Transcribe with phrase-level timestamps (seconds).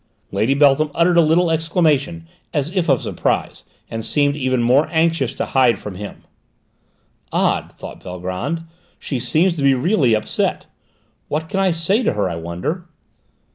[0.31, 5.35] Lady Beltham uttered a little exclamation as if of surprise, and seemed even more anxious
[5.35, 6.23] to hide from him.
[7.31, 8.63] "Odd!" thought Valgrand.
[8.97, 10.65] "She seems to be really upset;
[11.27, 12.87] what can I say to her, I wonder?"